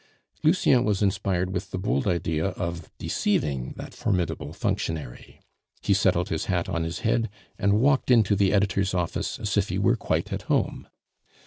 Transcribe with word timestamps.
Lucien 0.41 0.83
was 0.83 1.03
inspired 1.03 1.51
with 1.53 1.69
the 1.69 1.77
bold 1.77 2.07
idea 2.07 2.45
of 2.47 2.89
deceiving 2.97 3.75
that 3.77 3.93
formidable 3.93 4.51
functionary. 4.51 5.39
He 5.83 5.93
settled 5.93 6.29
his 6.29 6.45
hat 6.45 6.67
on 6.67 6.83
his 6.83 7.01
head, 7.01 7.29
and 7.59 7.79
walked 7.79 8.09
into 8.09 8.35
the 8.35 8.51
editor's 8.51 8.95
office 8.95 9.37
as 9.39 9.57
if 9.57 9.69
he 9.69 9.77
were 9.77 9.95
quite 9.95 10.33
at 10.33 10.41
home. 10.49 10.87